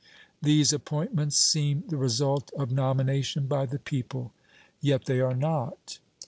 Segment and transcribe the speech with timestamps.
[0.41, 4.33] These appointments seem the result of nomination by the people.
[4.81, 5.99] Yet they are not!"